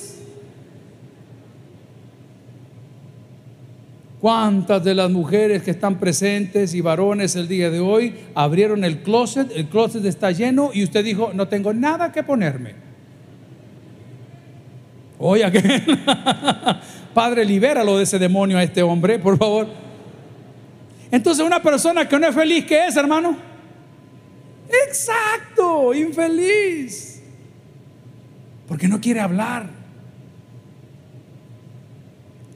[4.24, 9.04] ¿Cuántas de las mujeres que están presentes y varones el día de hoy abrieron el
[9.04, 9.52] closet?
[9.54, 12.74] El closet está lleno y usted dijo, no tengo nada que ponerme.
[15.20, 15.62] Oye, que
[17.14, 19.68] Padre, libéralo de ese demonio a este hombre, por favor.
[21.12, 23.36] Entonces, una persona que no es feliz, ¿qué es, hermano?
[24.88, 27.22] Exacto, infeliz.
[28.70, 29.83] Porque no quiere hablar.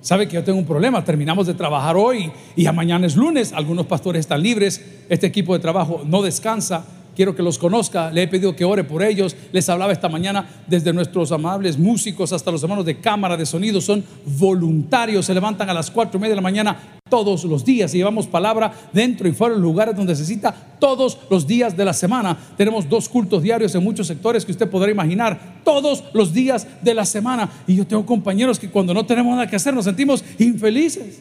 [0.07, 3.87] Sabe que yo tengo un problema, terminamos de trabajar hoy y mañana es lunes, algunos
[3.87, 6.85] pastores están libres, este equipo de trabajo no descansa,
[7.17, 10.47] quiero que los conozca, le he pedido que ore por ellos, les hablaba esta mañana
[10.67, 15.67] desde nuestros amables músicos hasta los hermanos de cámara de sonido, son voluntarios, se levantan
[15.67, 16.77] a las cuatro y media de la mañana
[17.09, 20.53] todos los días y llevamos palabra dentro y fuera de los lugares donde se cita
[20.79, 22.37] todos los días de la semana.
[22.55, 26.93] Tenemos dos cultos diarios en muchos sectores que usted podrá imaginar, todos los días de
[26.93, 27.49] la semana.
[27.65, 31.19] Y yo tengo compañeros que cuando no tenemos nada que hacer nos sentimos infelices.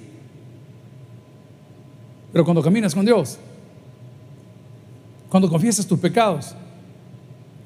[2.32, 3.38] Pero cuando caminas con Dios,
[5.28, 6.54] cuando confiesas tus pecados,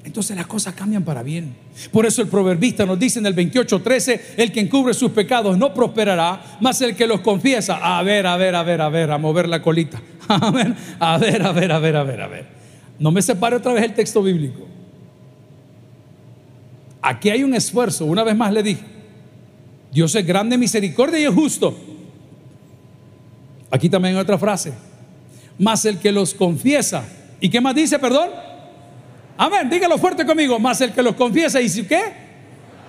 [0.02, 1.54] entonces las cosas cambian para bien.
[1.92, 5.74] Por eso el proverbista nos dice en el 28:13, el que encubre sus pecados no
[5.74, 9.18] prosperará, más el que los confiesa, a ver, a ver, a ver, a ver, a
[9.18, 10.00] mover la colita.
[10.30, 12.46] A ver, a ver, a ver, a ver, a ver.
[13.00, 14.64] No me separe otra vez el texto bíblico.
[17.02, 18.84] Aquí hay un esfuerzo, una vez más le dije,
[19.92, 21.76] Dios es grande misericordia y es justo.
[23.72, 24.72] Aquí también hay otra frase,
[25.58, 27.02] más el que los confiesa.
[27.40, 28.30] ¿Y qué más dice, perdón?
[29.36, 32.00] Amén, dígalo fuerte conmigo, más el que los confiesa y si qué,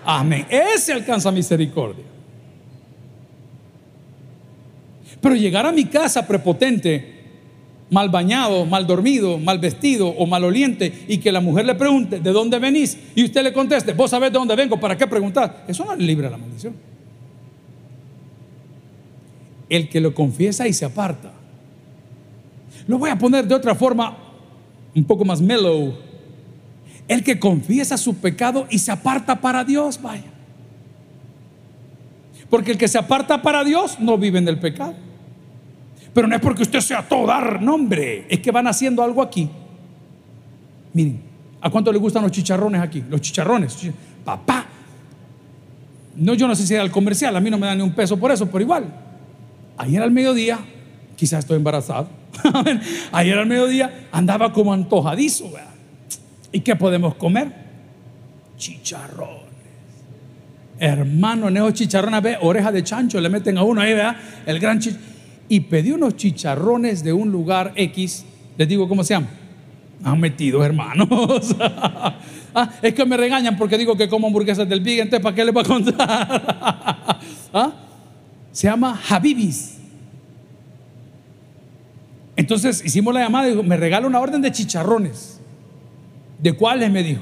[0.03, 2.03] amén, ese alcanza misericordia.
[5.21, 7.21] Pero llegar a mi casa prepotente,
[7.91, 12.31] mal bañado, mal dormido, mal vestido o maloliente y que la mujer le pregunte, ¿de
[12.31, 12.97] dónde venís?
[13.15, 15.65] Y usted le conteste, vos sabés de dónde vengo, ¿para qué preguntar?
[15.67, 16.75] Eso no le libra la maldición.
[19.69, 21.31] El que lo confiesa y se aparta.
[22.87, 24.17] Lo voy a poner de otra forma,
[24.95, 25.93] un poco más mellow
[27.11, 30.31] el que confiesa su pecado y se aparta para Dios, vaya.
[32.49, 34.93] Porque el que se aparta para Dios no vive en el pecado.
[36.13, 39.49] Pero no es porque usted sea todo dar nombre, es que van haciendo algo aquí.
[40.93, 41.21] Miren,
[41.59, 43.03] ¿a cuánto le gustan los chicharrones aquí?
[43.09, 43.77] Los chicharrones.
[44.23, 44.65] Papá.
[46.15, 47.93] No, yo no sé si era el comercial, a mí no me dan ni un
[47.93, 48.85] peso por eso, pero igual.
[49.77, 50.59] Ayer al mediodía,
[51.21, 52.09] quizás estoy embarazado.
[53.11, 55.51] Ayer al mediodía andaba como antojadizo.
[55.51, 55.69] ¿verdad?
[56.51, 57.53] ¿Y qué podemos comer?
[58.57, 59.51] Chicharrones.
[60.79, 64.59] Hermano, en esos chicharrones, ve, oreja de chancho, le meten a uno ahí, vea, el
[64.59, 65.11] gran chicharrón.
[65.47, 68.25] Y pedí unos chicharrones de un lugar X,
[68.57, 69.27] les digo cómo se llama.
[70.03, 71.55] Han metido, hermanos.
[71.59, 75.45] ah, es que me regañan porque digo que como hamburguesas del Big, entonces ¿para qué
[75.45, 75.99] les voy a contar?
[77.53, 77.73] ¿Ah?
[78.51, 79.80] Se llama Habibis.
[82.51, 85.39] Entonces hicimos la llamada y dijo, me regala una orden de chicharrones.
[86.37, 86.91] ¿De cuáles?
[86.91, 87.21] Me dijo.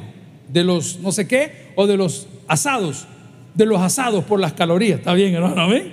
[0.52, 3.06] De los no sé qué o de los asados.
[3.54, 4.98] De los asados por las calorías.
[4.98, 5.62] ¿Está bien, hermano?
[5.62, 5.92] Amén.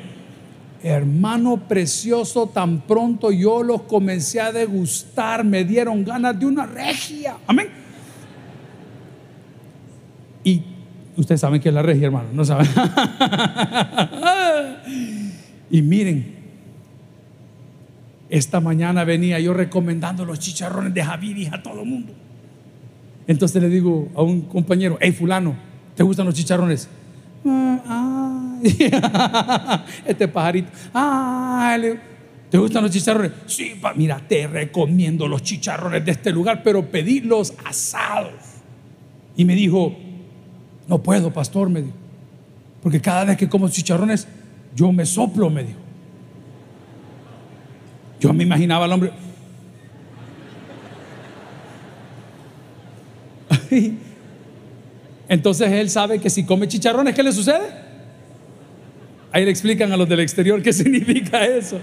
[0.82, 7.36] Hermano precioso, tan pronto yo los comencé a degustar, me dieron ganas de una regia.
[7.46, 7.68] Amén.
[10.44, 10.62] Y
[11.14, 12.68] ustedes saben que es la regia, hermano, no saben.
[15.70, 16.35] y miren,
[18.28, 22.12] esta mañana venía yo recomendando los chicharrones de Javier a todo el mundo.
[23.26, 25.54] Entonces le digo a un compañero, hey fulano,
[25.94, 26.88] ¿te gustan los chicharrones?
[27.44, 28.58] Ah,
[30.06, 30.70] este pajarito,
[32.50, 33.32] ¿te gustan los chicharrones?
[33.46, 38.32] Sí, mira, te recomiendo los chicharrones de este lugar, pero pedí los asados.
[39.36, 39.94] Y me dijo,
[40.88, 41.94] no puedo, pastor, me dijo,
[42.82, 44.26] porque cada vez que como chicharrones,
[44.74, 45.85] yo me soplo, me dijo.
[48.20, 49.12] Yo me imaginaba al hombre.
[55.28, 57.84] Entonces él sabe que si come chicharrones, ¿qué le sucede?
[59.32, 61.78] Ahí le explican a los del exterior qué significa eso.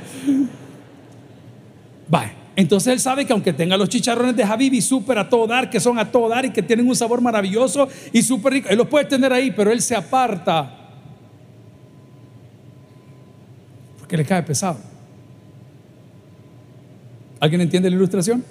[2.08, 2.44] Vale.
[2.56, 5.80] Entonces él sabe que aunque tenga los chicharrones de Habibi súper a todo dar, que
[5.80, 8.88] son a todo dar y que tienen un sabor maravilloso y súper rico, él los
[8.88, 10.80] puede tener ahí, pero él se aparta
[13.98, 14.93] porque le cae pesado.
[17.44, 18.42] ¿Alguien entiende la ilustración?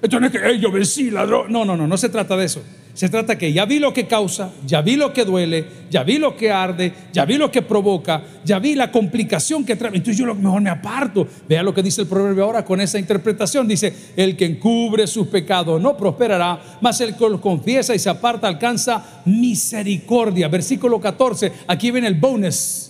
[0.00, 1.52] Entonces no es que yo vencí ladrón.
[1.52, 2.62] No, no, no, no se trata de eso.
[2.94, 6.16] Se trata que ya vi lo que causa, ya vi lo que duele, ya vi
[6.16, 9.90] lo que arde, ya vi lo que provoca, ya vi la complicación que trae.
[9.94, 11.28] Entonces yo lo mejor me aparto.
[11.46, 13.68] Vea lo que dice el proverbio ahora con esa interpretación.
[13.68, 18.08] Dice, el que encubre sus pecados no prosperará, mas el que los confiesa y se
[18.08, 20.48] aparta alcanza misericordia.
[20.48, 22.83] Versículo 14, aquí viene el bonus.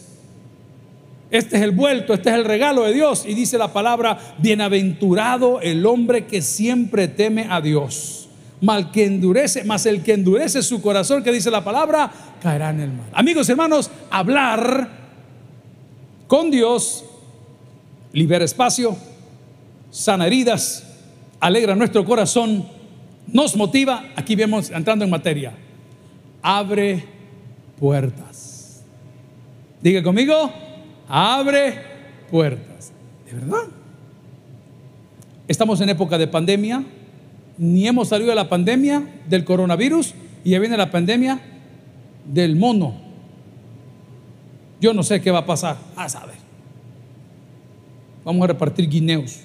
[1.35, 3.25] Este es el vuelto, este es el regalo de Dios.
[3.27, 8.29] Y dice la palabra, bienaventurado el hombre que siempre teme a Dios
[8.61, 12.09] mal que endurece, más el que endurece su corazón, que dice la palabra,
[12.40, 13.09] caerá en el mal.
[13.12, 14.88] Amigos, hermanos, hablar
[16.29, 17.05] con Dios
[18.12, 18.97] libera espacio,
[19.90, 20.85] sana heridas,
[21.40, 22.64] alegra nuestro corazón,
[23.27, 24.05] nos motiva.
[24.14, 25.53] Aquí vemos entrando en materia.
[26.40, 27.05] Abre
[27.77, 28.85] puertas.
[29.83, 30.53] Diga conmigo,
[31.09, 31.75] abre
[32.31, 32.93] puertas.
[33.27, 33.64] ¿De verdad?
[35.47, 36.85] Estamos en época de pandemia
[37.57, 41.40] ni hemos salido de la pandemia del coronavirus y ya viene la pandemia
[42.25, 42.95] del mono.
[44.81, 45.77] Yo no sé qué va a pasar.
[45.97, 46.37] A saber.
[48.25, 49.40] Vamos a repartir guineos.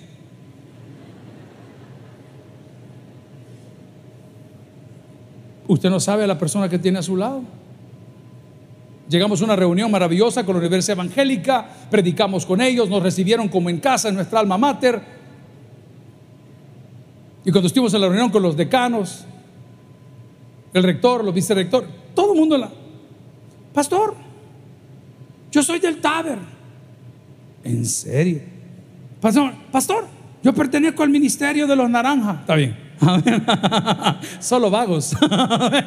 [5.68, 7.44] Usted no sabe a la persona que tiene a su lado.
[9.10, 13.70] Llegamos a una reunión maravillosa con la Universidad Evangélica, predicamos con ellos, nos recibieron como
[13.70, 15.20] en casa, en nuestra alma mater
[17.46, 19.26] y cuando estuvimos en la reunión con los decanos,
[20.74, 22.70] el rector, los vicerrector, todo el mundo la.
[23.74, 24.16] Pastor,
[25.52, 26.38] yo soy del Taber.
[27.64, 28.42] ¿En serio?
[29.22, 30.06] Pastor, pastor,
[30.44, 32.42] yo pertenezco al ministerio de los naranjas.
[32.42, 32.78] Está bien.
[34.40, 35.16] Solo vagos.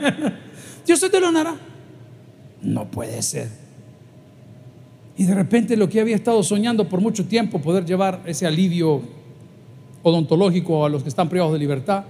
[0.87, 1.72] yo soy de los naranjas.
[2.63, 3.49] No puede ser.
[5.17, 9.03] Y de repente lo que había estado soñando por mucho tiempo, poder llevar ese alivio
[10.03, 12.05] odontológico a los que están privados de libertad.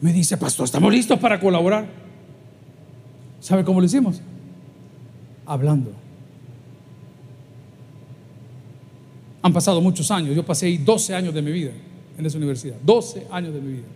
[0.00, 1.86] Me dice, pastor, estamos listos para colaborar.
[3.40, 4.20] ¿Sabe cómo lo hicimos?
[5.46, 5.92] Hablando.
[9.42, 10.34] Han pasado muchos años.
[10.34, 11.70] Yo pasé ahí 12 años de mi vida
[12.18, 12.76] en esa universidad.
[12.82, 13.86] 12 años de mi vida.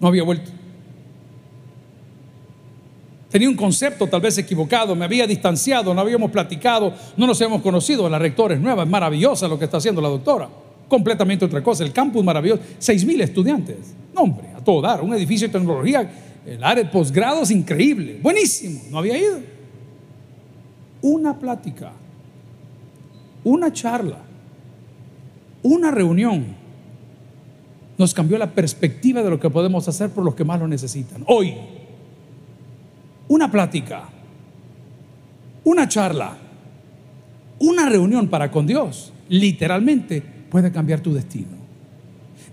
[0.00, 0.50] No había vuelto.
[3.32, 7.62] Tenía un concepto tal vez equivocado, me había distanciado, no habíamos platicado, no nos habíamos
[7.62, 8.06] conocido.
[8.10, 10.50] La rectora es nueva, es maravillosa lo que está haciendo la doctora.
[10.86, 11.82] Completamente otra cosa.
[11.82, 13.94] El campus maravilloso, seis mil estudiantes.
[14.14, 15.00] No, hombre, a todo dar.
[15.00, 16.12] Un edificio de tecnología,
[16.44, 18.18] el área de posgrados increíble.
[18.22, 18.82] Buenísimo.
[18.90, 19.38] No había ido.
[21.00, 21.90] Una plática,
[23.44, 24.18] una charla,
[25.62, 26.54] una reunión
[27.96, 31.24] nos cambió la perspectiva de lo que podemos hacer por los que más lo necesitan.
[31.26, 31.54] Hoy
[33.32, 34.02] una plática,
[35.64, 36.36] una charla,
[37.60, 41.62] una reunión para con Dios, literalmente puede cambiar tu destino.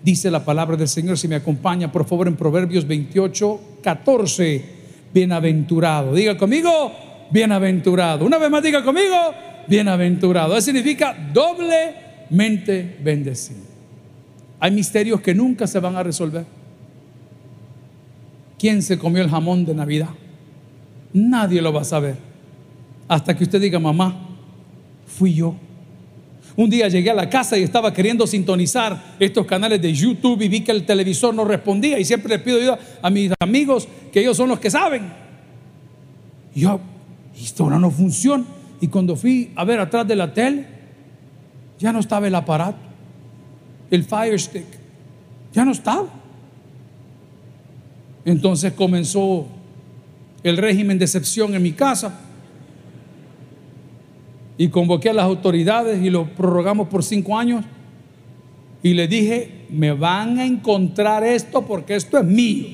[0.01, 4.79] Dice la palabra del Señor, si me acompaña, por favor, en Proverbios 28, 14.
[5.13, 6.13] Bienaventurado.
[6.13, 6.93] Diga conmigo,
[7.29, 8.25] bienaventurado.
[8.25, 9.15] Una vez más, diga conmigo,
[9.67, 10.55] bienaventurado.
[10.55, 13.67] Eso significa doblemente bendecido.
[14.61, 16.45] Hay misterios que nunca se van a resolver.
[18.57, 20.09] ¿Quién se comió el jamón de Navidad?
[21.13, 22.15] Nadie lo va a saber.
[23.07, 24.15] Hasta que usted diga, mamá,
[25.05, 25.55] fui yo.
[26.55, 30.49] Un día llegué a la casa y estaba queriendo sintonizar estos canales de YouTube y
[30.49, 34.19] vi que el televisor no respondía y siempre le pido ayuda a mis amigos que
[34.19, 35.11] ellos son los que saben.
[36.53, 36.79] Y yo,
[37.39, 38.43] esto ahora no funciona.
[38.81, 40.65] Y cuando fui a ver atrás de la tele,
[41.79, 42.77] ya no estaba el aparato,
[43.89, 44.65] el Fire Stick,
[45.53, 46.07] ya no estaba.
[48.25, 49.47] Entonces comenzó
[50.43, 52.19] el régimen de excepción en mi casa
[54.57, 57.63] y convoqué a las autoridades y lo prorrogamos por cinco años.
[58.83, 62.67] Y le dije, me van a encontrar esto porque esto es mío.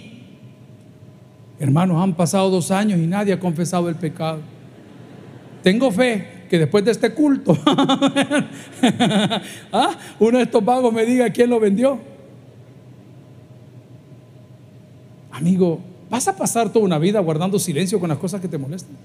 [1.59, 4.39] Hermanos, han pasado dos años y nadie ha confesado el pecado.
[5.63, 7.57] Tengo fe que después de este culto,
[9.71, 9.97] ¿ah?
[10.19, 11.99] uno de estos vagos me diga quién lo vendió.
[15.31, 15.79] Amigo,
[16.15, 18.95] ¿vas a pasar toda una vida guardando silencio con las cosas que te molestan?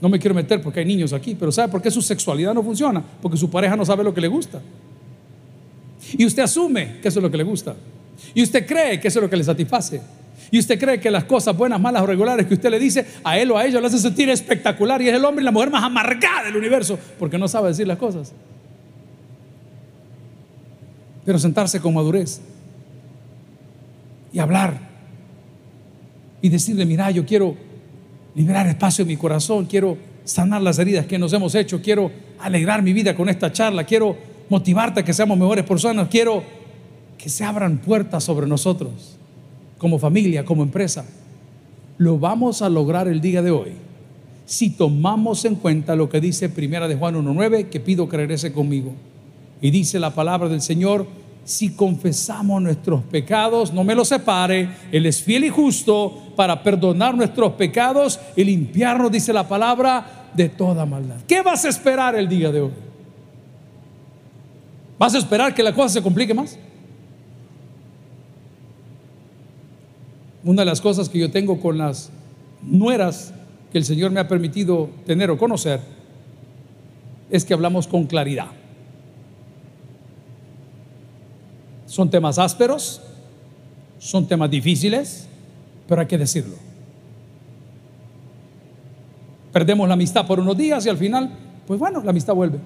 [0.00, 2.62] No me quiero meter porque hay niños aquí, pero ¿sabe por qué su sexualidad no
[2.62, 3.04] funciona?
[3.20, 4.62] Porque su pareja no sabe lo que le gusta.
[6.12, 7.76] Y usted asume que eso es lo que le gusta.
[8.32, 10.00] Y usted cree que eso es lo que le satisface.
[10.50, 13.36] Y usted cree que las cosas buenas, malas o regulares que usted le dice a
[13.36, 15.70] él o a ella lo hace sentir espectacular y es el hombre y la mujer
[15.70, 18.32] más amargada del universo porque no sabe decir las cosas.
[21.26, 22.40] Pero sentarse con madurez
[24.36, 24.78] y hablar
[26.42, 27.56] y decirle, mira, yo quiero
[28.34, 32.82] liberar espacio en mi corazón, quiero sanar las heridas que nos hemos hecho, quiero alegrar
[32.82, 34.14] mi vida con esta charla, quiero
[34.50, 36.42] motivarte a que seamos mejores personas, quiero
[37.16, 39.16] que se abran puertas sobre nosotros,
[39.78, 41.06] como familia, como empresa.
[41.96, 43.72] Lo vamos a lograr el día de hoy
[44.44, 48.52] si tomamos en cuenta lo que dice Primera de Juan 1.9, que pido que regrese
[48.52, 48.92] conmigo.
[49.62, 51.06] Y dice la palabra del Señor,
[51.46, 57.16] si confesamos nuestros pecados, no me los separe, Él es fiel y justo para perdonar
[57.16, 61.18] nuestros pecados y limpiarnos, dice la palabra, de toda maldad.
[61.26, 62.72] ¿Qué vas a esperar el día de hoy?
[64.98, 66.58] ¿Vas a esperar que la cosa se complique más?
[70.42, 72.10] Una de las cosas que yo tengo con las
[72.60, 73.32] nueras
[73.70, 75.80] que el Señor me ha permitido tener o conocer
[77.30, 78.48] es que hablamos con claridad.
[81.96, 83.00] Son temas ásperos,
[83.98, 85.26] son temas difíciles,
[85.88, 86.54] pero hay que decirlo.
[89.50, 91.30] Perdemos la amistad por unos días y al final,
[91.66, 92.58] pues bueno, la amistad vuelve.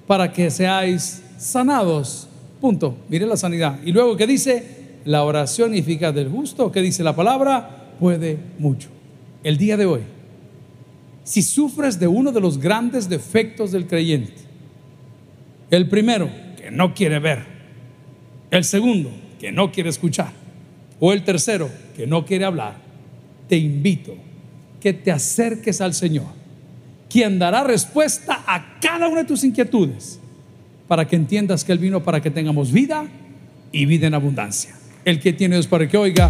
[0.07, 2.29] para que seáis sanados.
[2.61, 2.95] Punto.
[3.09, 3.77] Mire la sanidad.
[3.83, 8.96] Y luego que dice, la oración eficaz del justo, que dice la palabra, puede mucho
[9.43, 10.01] el día de hoy,
[11.23, 14.33] si sufres de uno de los grandes defectos del creyente,
[15.69, 17.45] el primero, que no quiere ver,
[18.51, 20.31] el segundo, que no quiere escuchar,
[20.99, 22.77] o el tercero, que no quiere hablar,
[23.47, 24.15] te invito
[24.79, 26.27] que te acerques al Señor,
[27.09, 30.19] quien dará respuesta a cada una de tus inquietudes,
[30.87, 33.07] para que entiendas que Él vino para que tengamos vida
[33.71, 34.75] y vida en abundancia.
[35.03, 36.29] El que tiene Dios para que oiga,